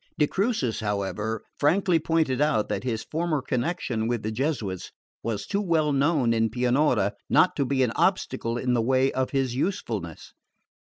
De 0.17 0.25
Crucis, 0.25 0.79
however, 0.79 1.43
frankly 1.59 1.99
pointed 1.99 2.41
out 2.41 2.69
that 2.69 2.83
his 2.83 3.03
former 3.03 3.39
connection 3.39 4.07
with 4.07 4.23
the 4.23 4.31
Jesuits 4.31 4.91
was 5.21 5.45
too 5.45 5.61
well 5.61 5.91
known 5.91 6.33
in 6.33 6.49
Pianura 6.49 7.13
not 7.29 7.55
to 7.57 7.65
be 7.65 7.83
an 7.83 7.91
obstacle 7.95 8.57
in 8.57 8.73
the 8.73 8.81
way 8.81 9.11
of 9.11 9.29
his 9.29 9.53
usefulness. 9.53 10.33